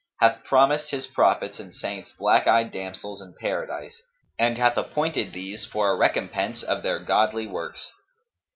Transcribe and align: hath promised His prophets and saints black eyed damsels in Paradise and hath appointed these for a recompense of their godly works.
hath 0.19 0.43
promised 0.43 0.89
His 0.89 1.05
prophets 1.05 1.59
and 1.59 1.71
saints 1.71 2.11
black 2.17 2.47
eyed 2.47 2.71
damsels 2.71 3.21
in 3.21 3.35
Paradise 3.39 4.01
and 4.39 4.57
hath 4.57 4.75
appointed 4.75 5.31
these 5.31 5.67
for 5.67 5.91
a 5.91 5.95
recompense 5.95 6.63
of 6.63 6.81
their 6.81 6.97
godly 6.97 7.45
works. 7.45 7.91